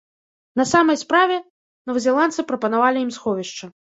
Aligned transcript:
На 0.59 0.63
самай 0.69 0.97
справе, 1.01 1.37
новазеландцы 1.91 2.47
прапанавалі 2.53 2.97
ім 3.05 3.11
сховішча. 3.21 3.65